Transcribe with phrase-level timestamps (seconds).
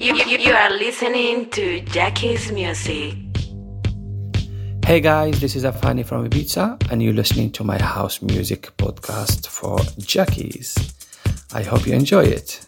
[0.00, 3.16] You, you, you are listening to Jackie's Music.
[4.86, 9.48] Hey guys, this is Afani from Ibiza, and you're listening to my house music podcast
[9.48, 10.94] for Jackies.
[11.52, 12.67] I hope you enjoy it.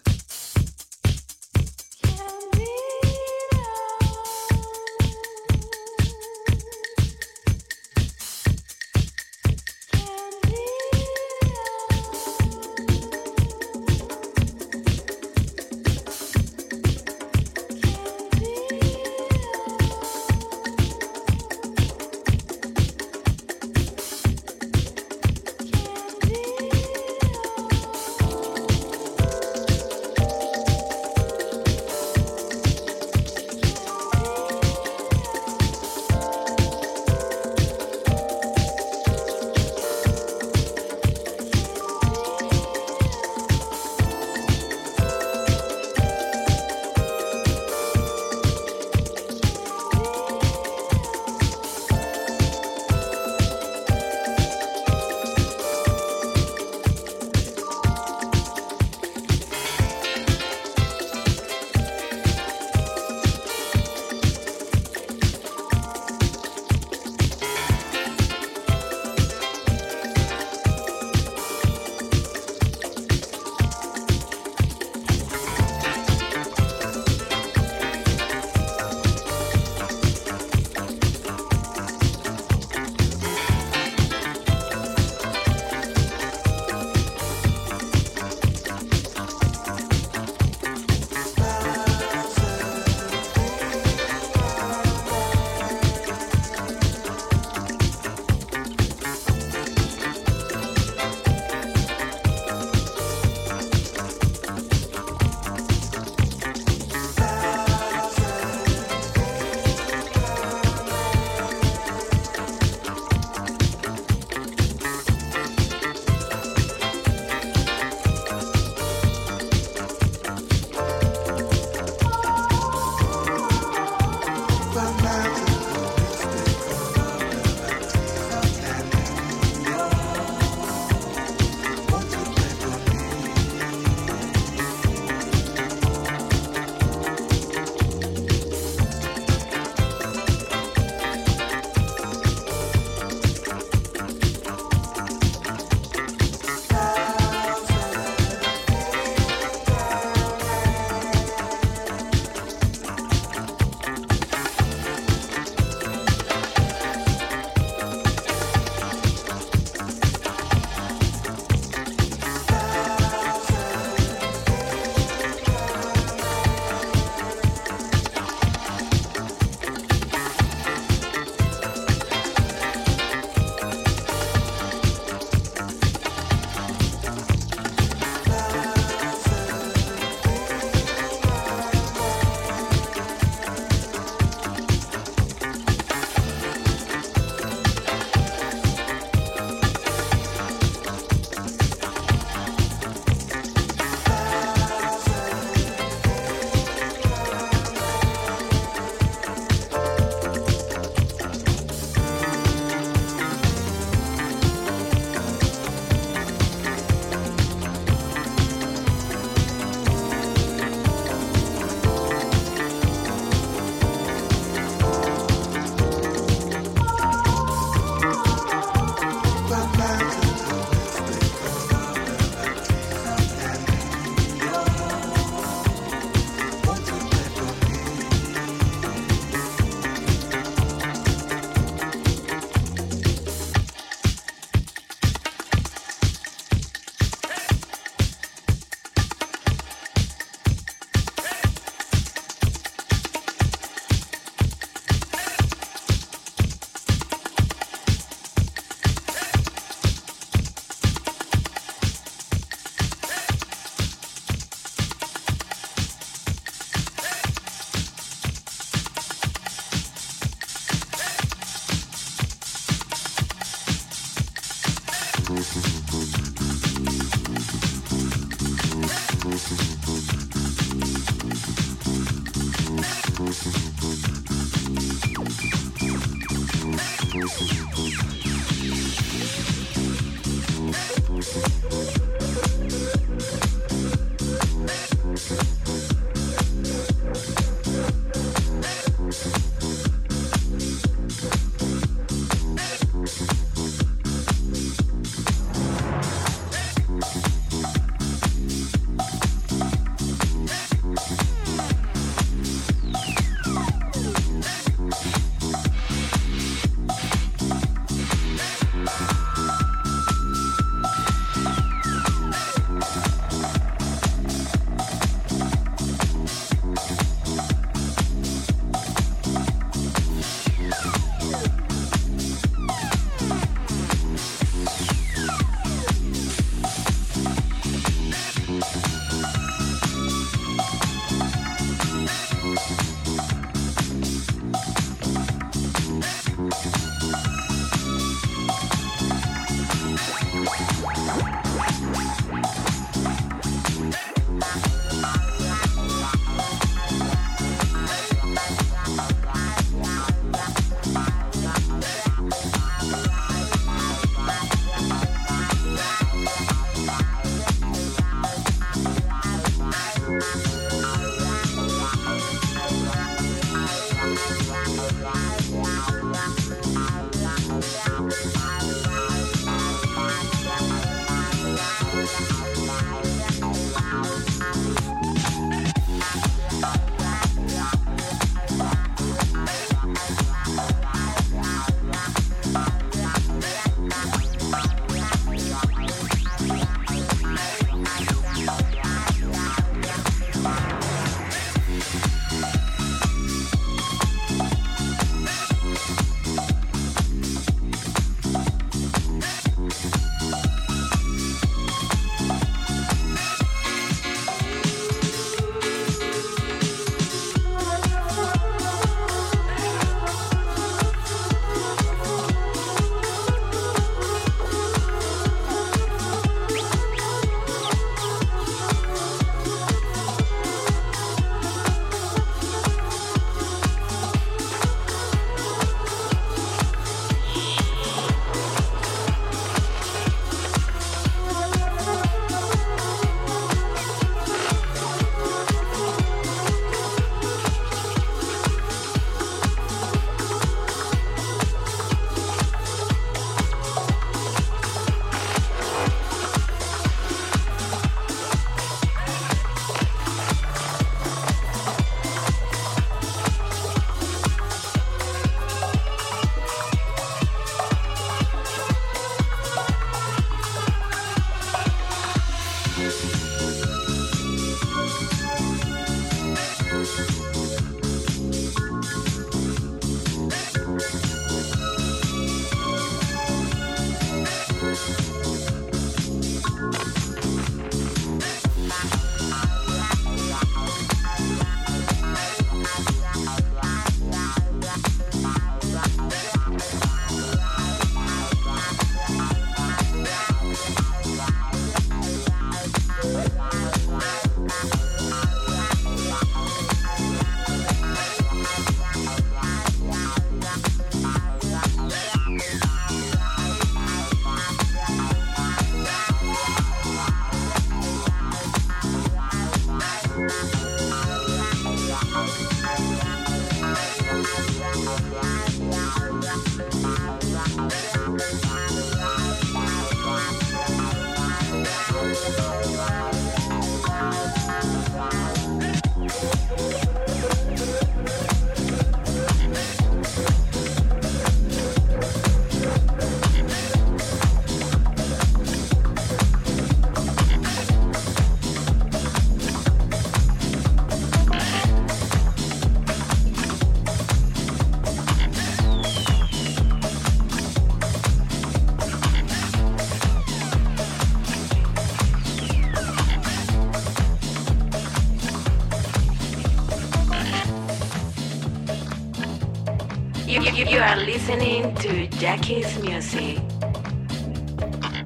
[562.21, 563.39] Jackie's music.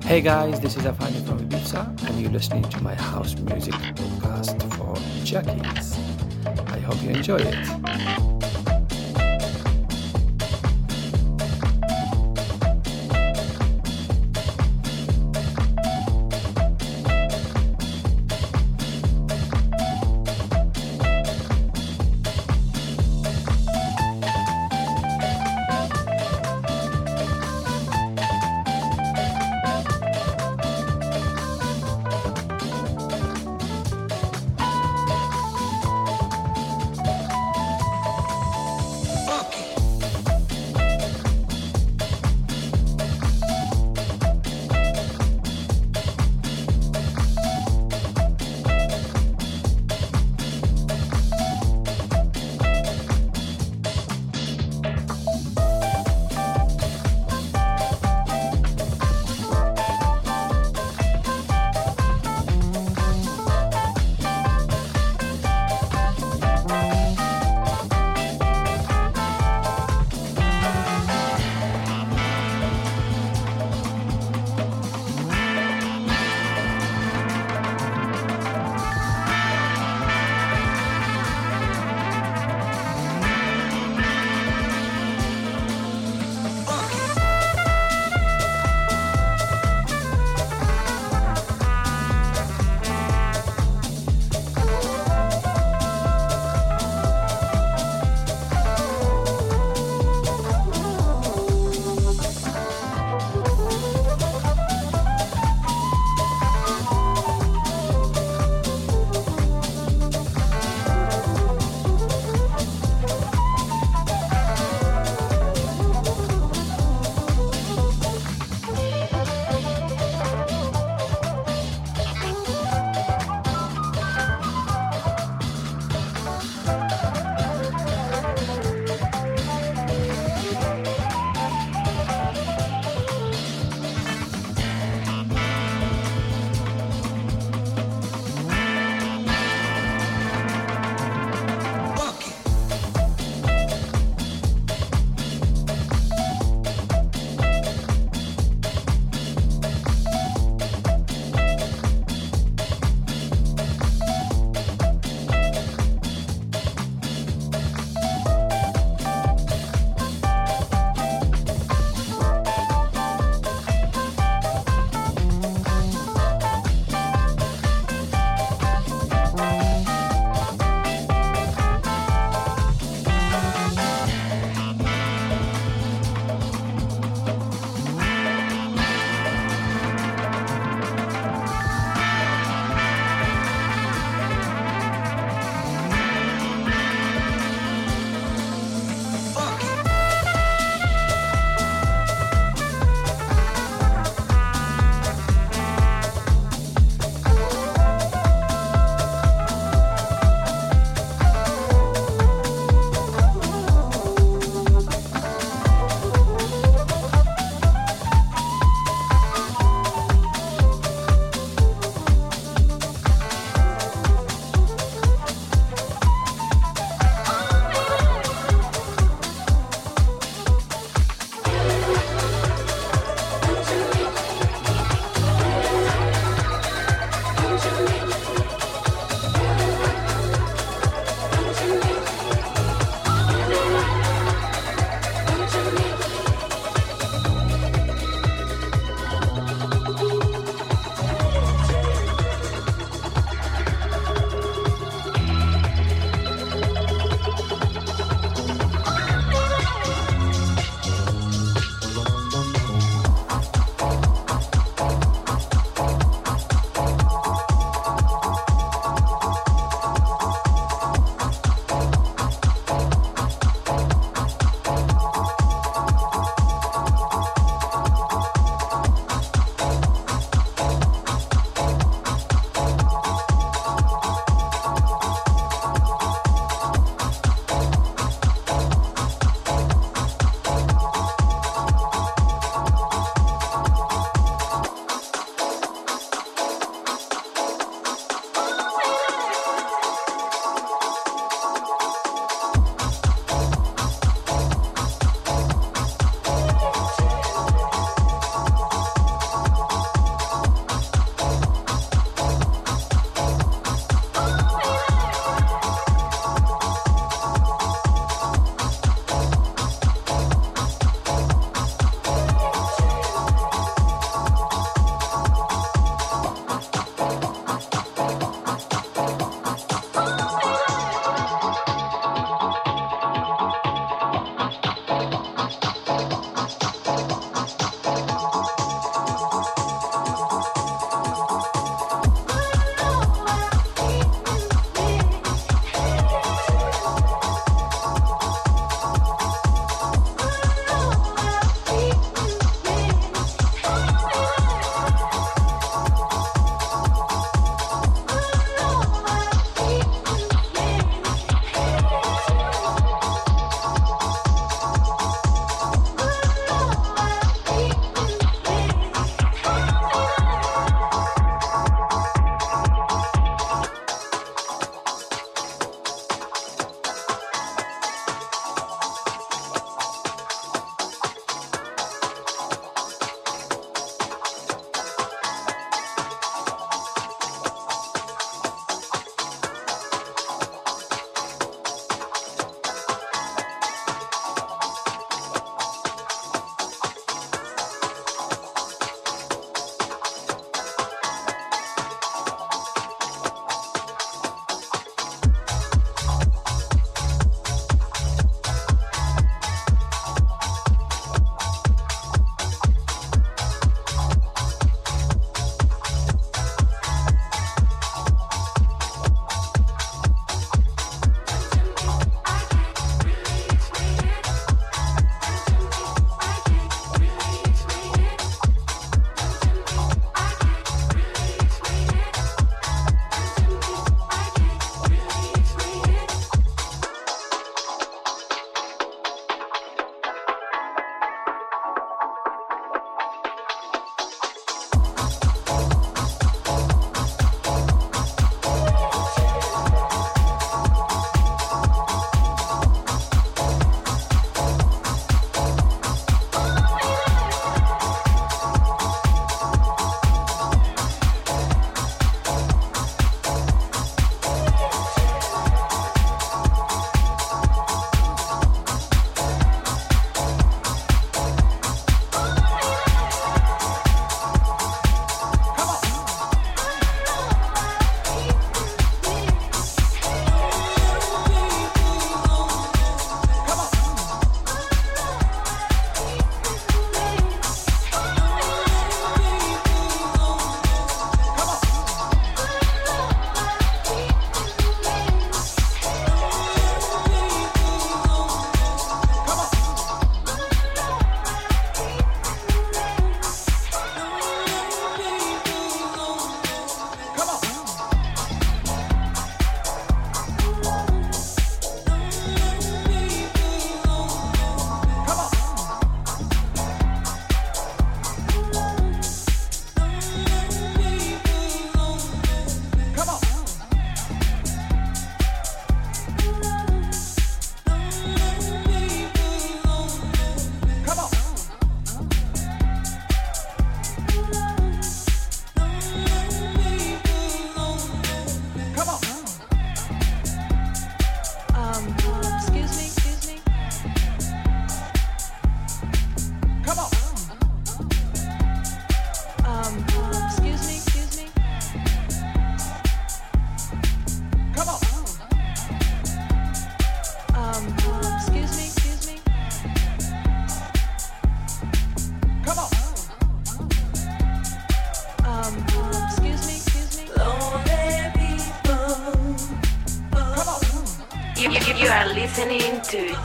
[0.03, 4.61] Hey guys, this is Afani from Ibiza, and you're listening to my house music podcast
[4.75, 5.97] for Jackies.
[6.73, 8.34] I hope you enjoy it.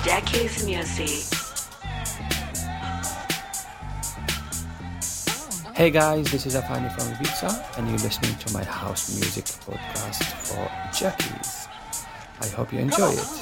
[0.04, 1.10] Jackie's Music.
[5.76, 10.24] Hey guys, this is Afani from Ibiza, and you're listening to my house music podcast
[10.24, 11.68] for Jackie's.
[12.42, 13.39] I hope you enjoy it.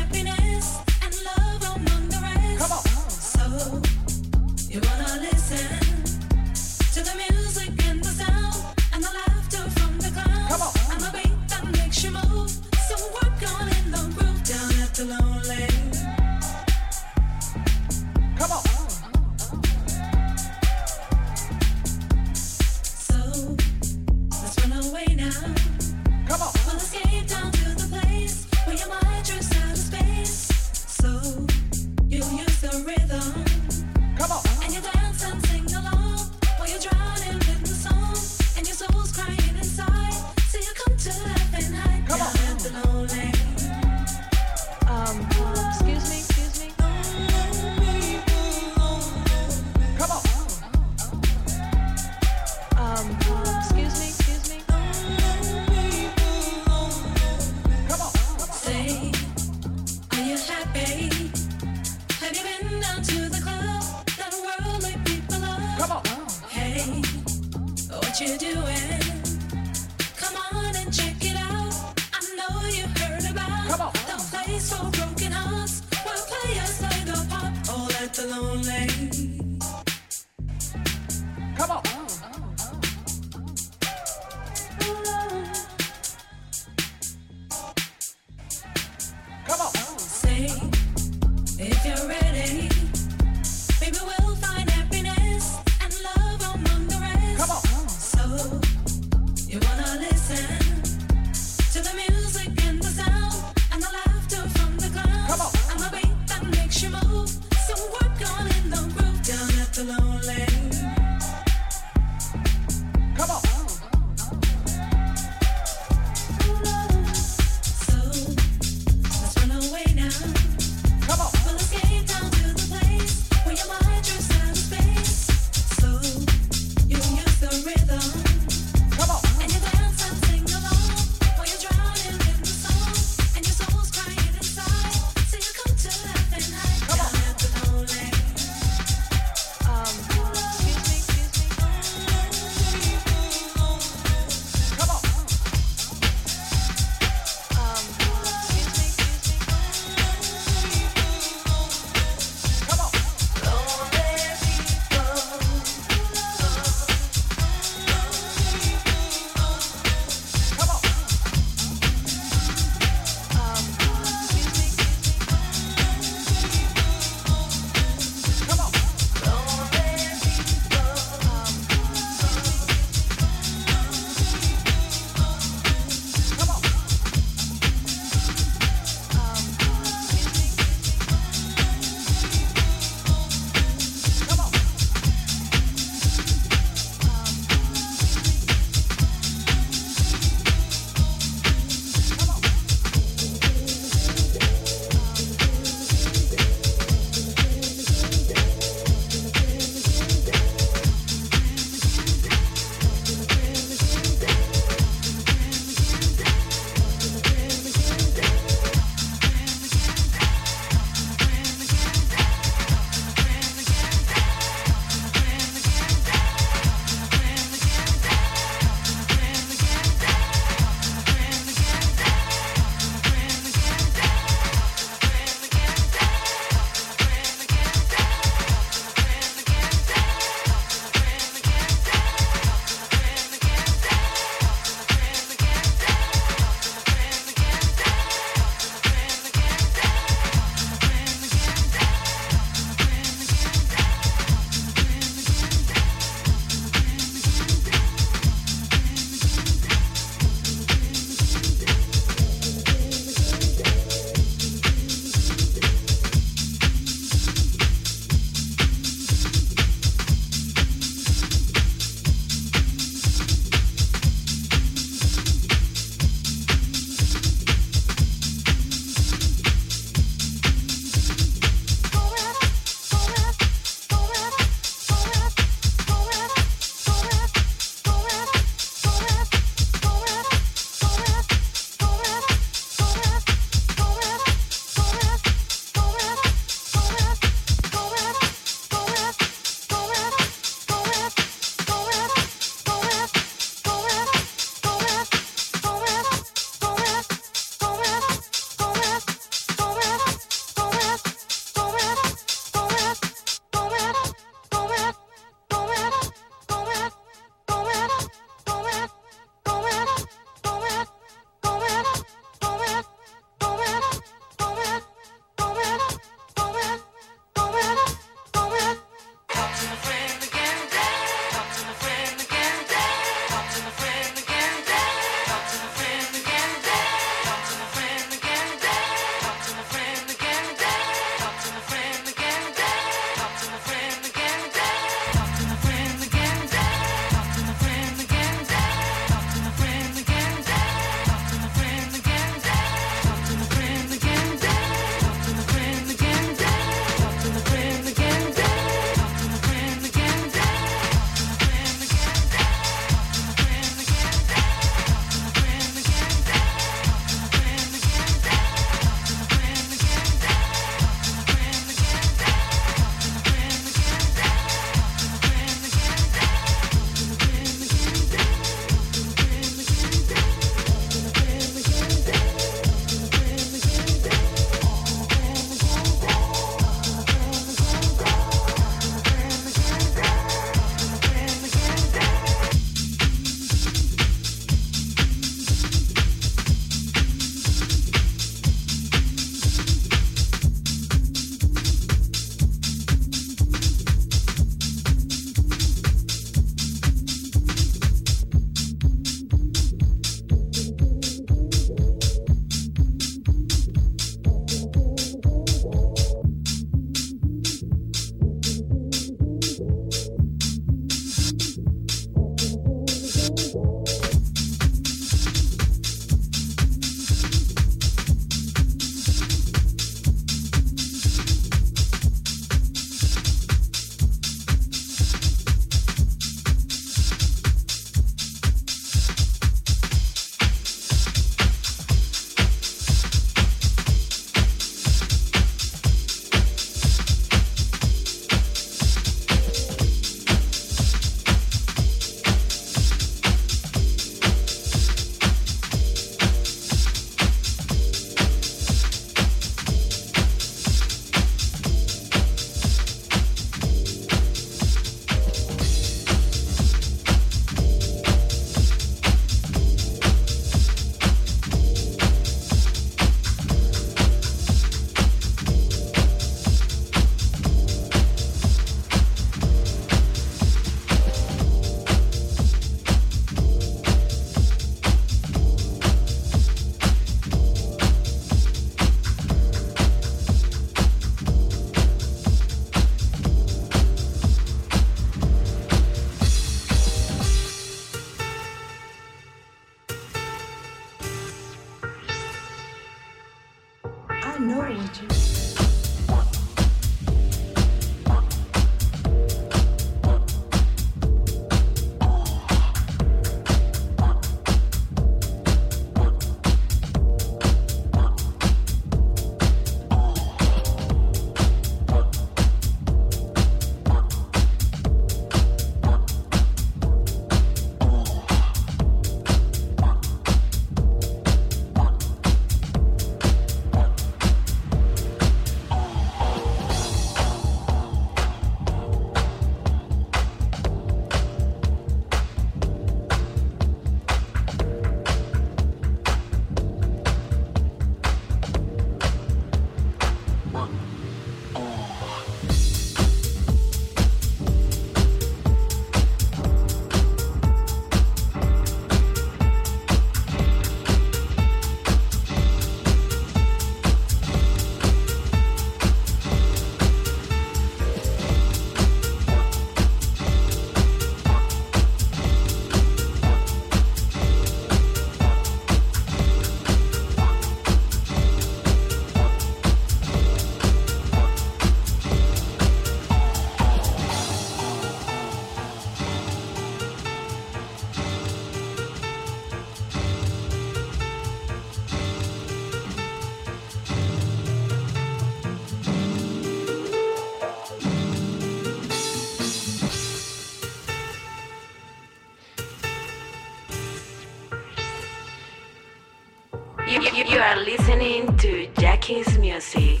[596.88, 600.00] You, you, you are listening to Jackie's music.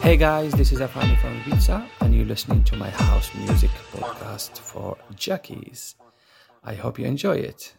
[0.00, 4.58] Hey guys, this is Afani from Ibiza, and you're listening to my house music podcast
[4.58, 5.96] for Jackies.
[6.62, 7.74] I hope you enjoy it.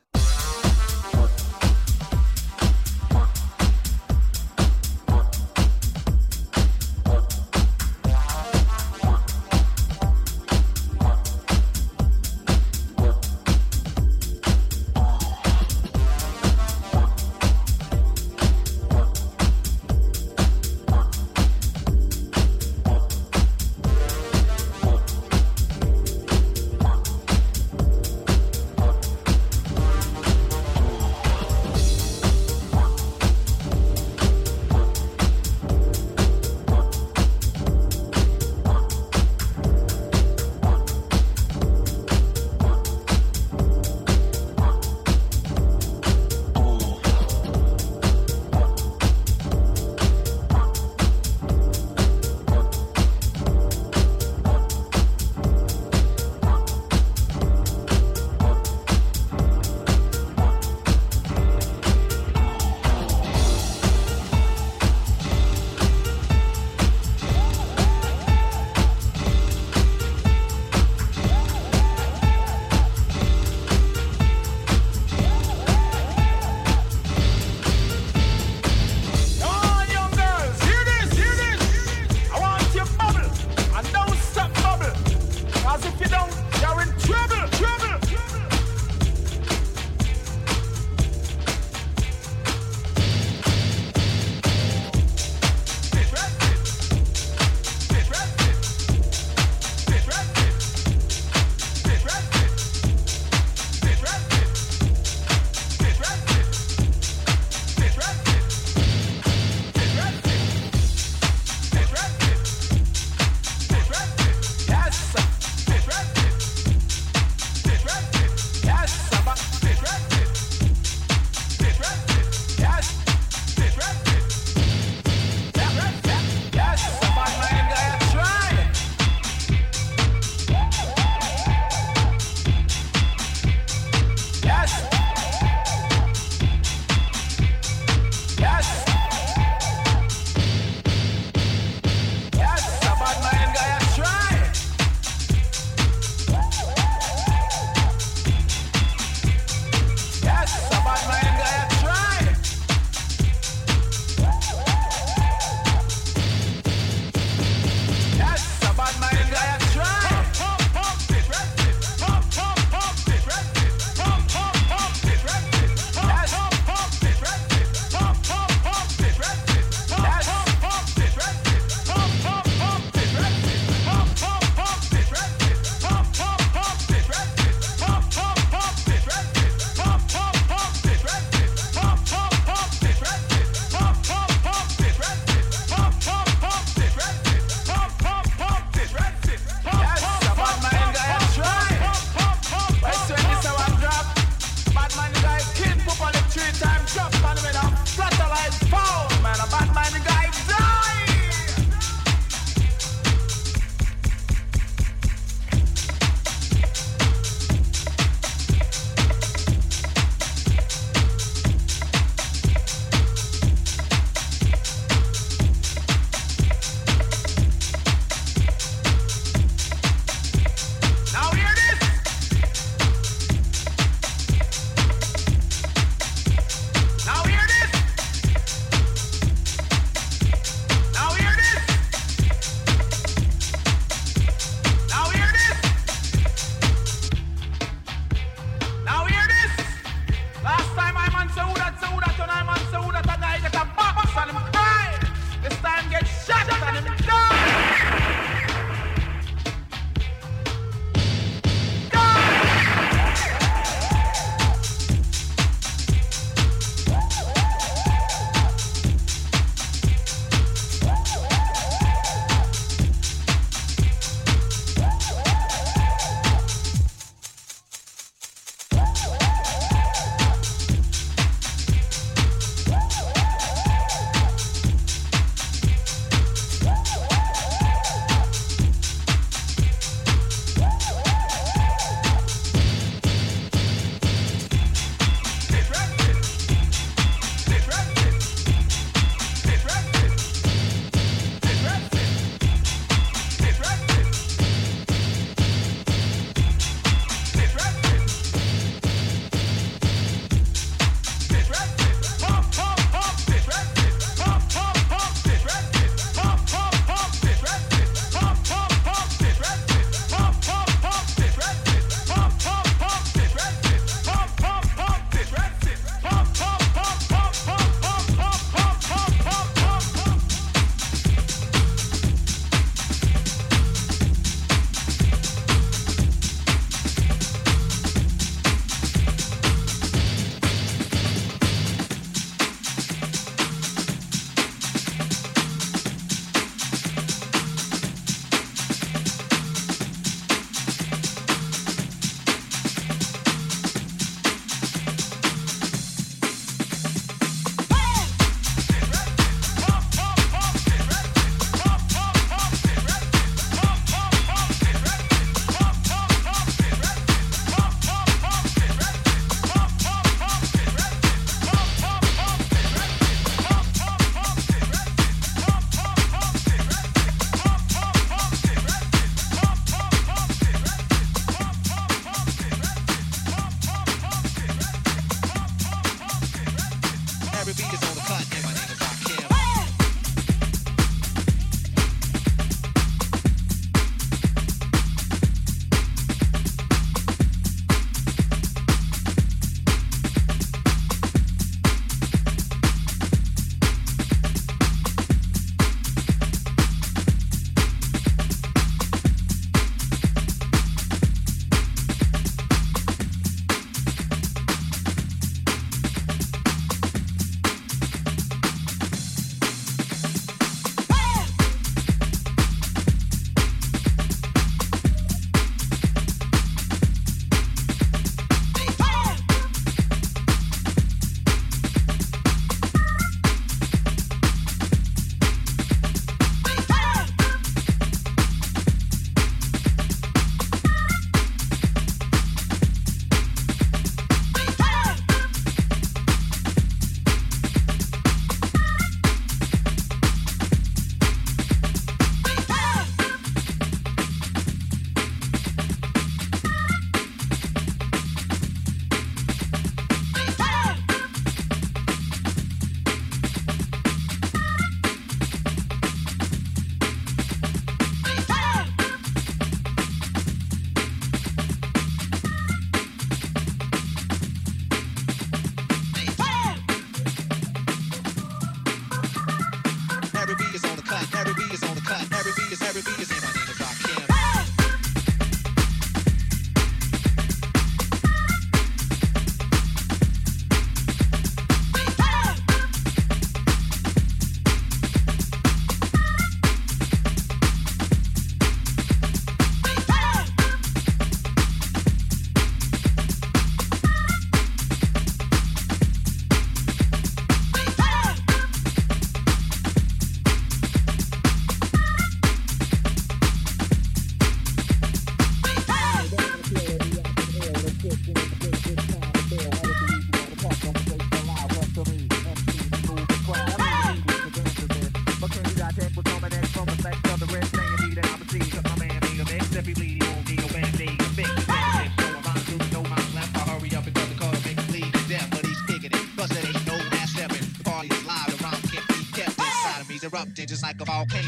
[530.86, 531.19] basketball.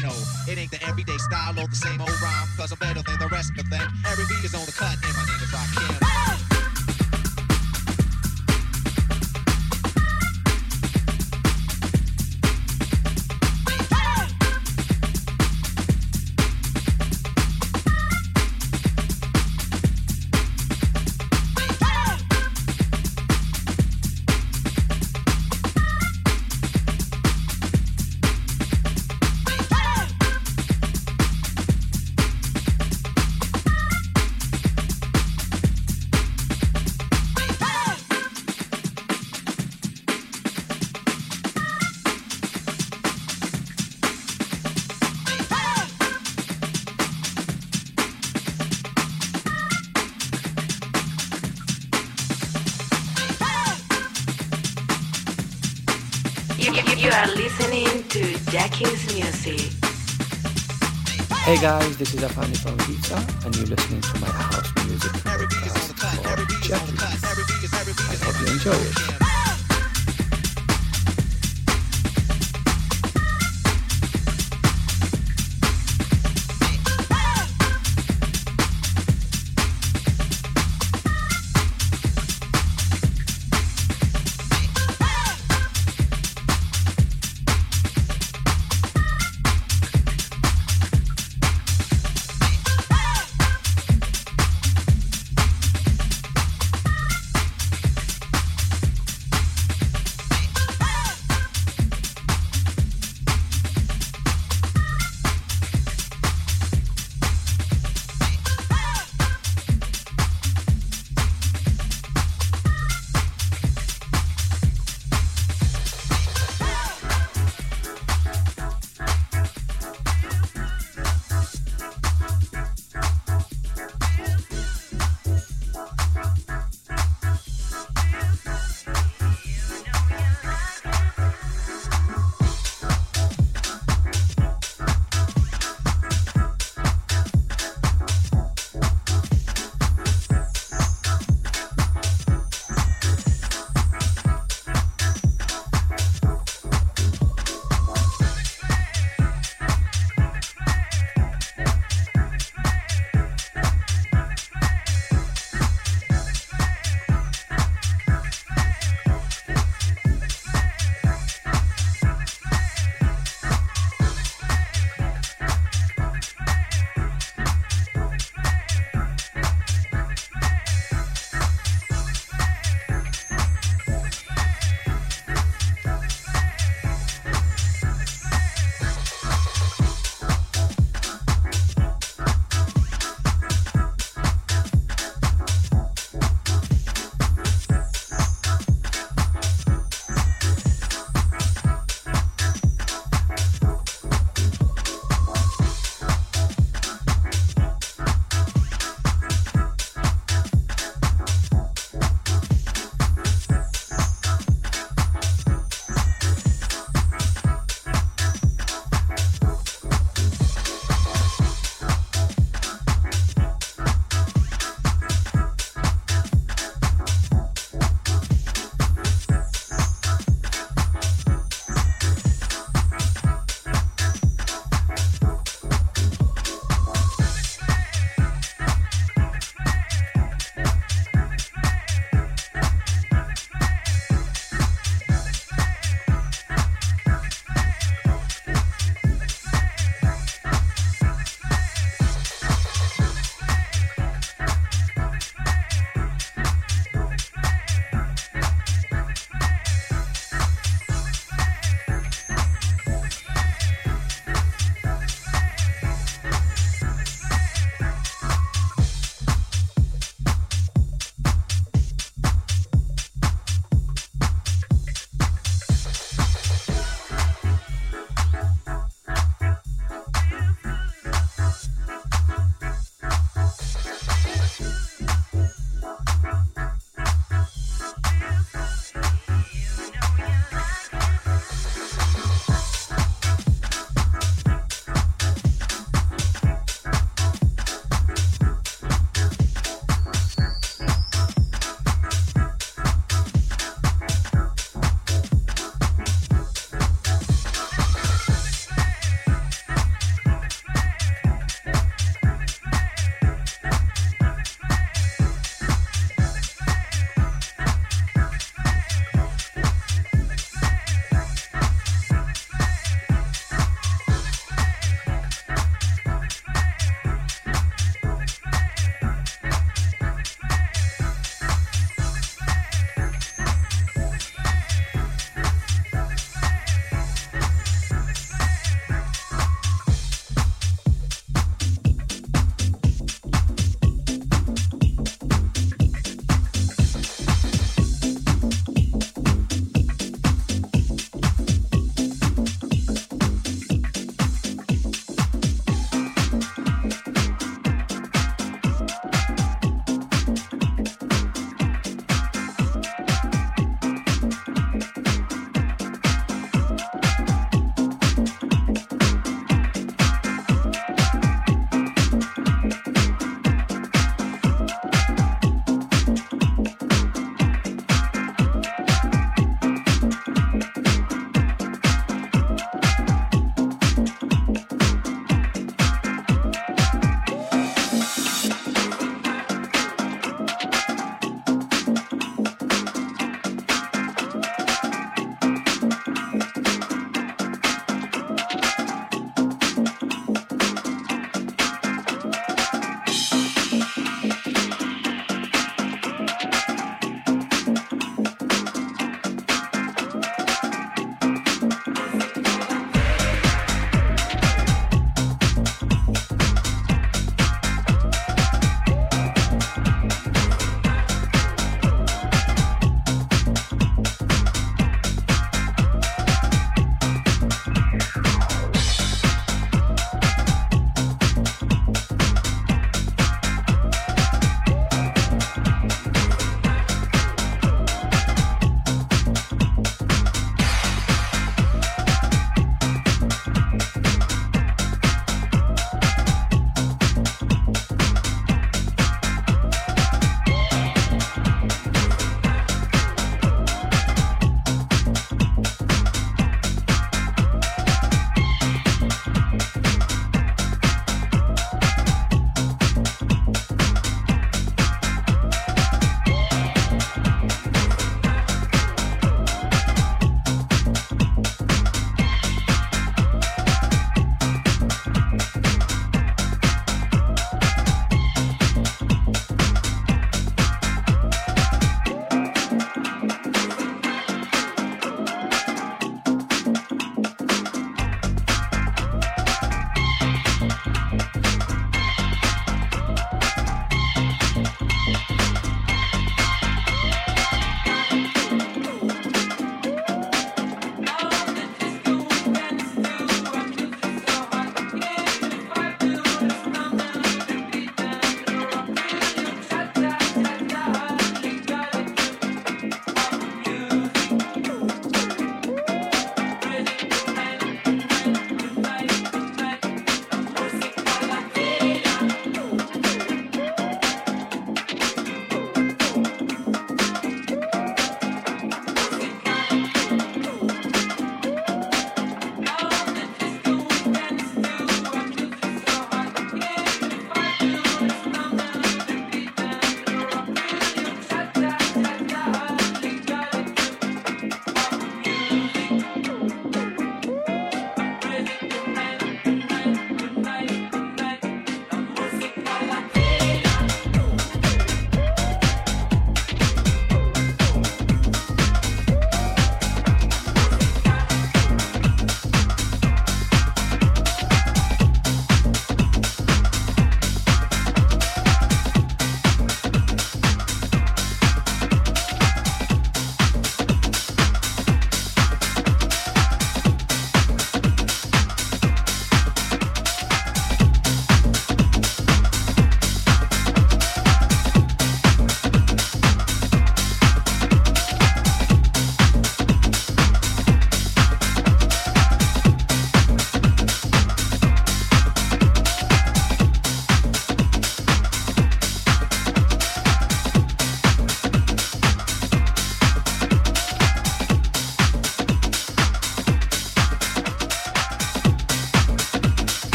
[61.62, 65.12] guys, this is Afani from Ibiza, and you're listening to my house music.
[65.12, 65.92] Podcast
[68.10, 69.21] I hope you enjoy it.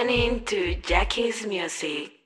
[0.00, 2.19] Listening to Jackie's music.